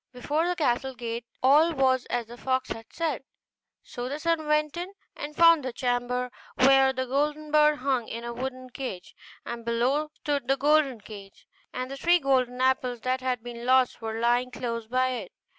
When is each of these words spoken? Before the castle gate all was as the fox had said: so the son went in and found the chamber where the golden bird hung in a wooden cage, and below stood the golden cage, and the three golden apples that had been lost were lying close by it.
Before 0.13 0.47
the 0.47 0.55
castle 0.55 0.95
gate 0.95 1.25
all 1.43 1.73
was 1.73 2.07
as 2.07 2.25
the 2.25 2.35
fox 2.35 2.69
had 2.69 2.87
said: 2.91 3.21
so 3.83 4.09
the 4.09 4.17
son 4.17 4.47
went 4.47 4.75
in 4.75 4.93
and 5.15 5.35
found 5.35 5.63
the 5.63 5.71
chamber 5.71 6.31
where 6.55 6.91
the 6.91 7.05
golden 7.05 7.51
bird 7.51 7.75
hung 7.77 8.07
in 8.07 8.23
a 8.23 8.33
wooden 8.33 8.71
cage, 8.71 9.15
and 9.45 9.63
below 9.63 10.09
stood 10.15 10.47
the 10.47 10.57
golden 10.57 11.01
cage, 11.01 11.45
and 11.71 11.91
the 11.91 11.97
three 11.97 12.17
golden 12.17 12.59
apples 12.61 13.01
that 13.01 13.21
had 13.21 13.43
been 13.43 13.63
lost 13.63 14.01
were 14.01 14.19
lying 14.19 14.49
close 14.49 14.87
by 14.87 15.09
it. 15.09 15.31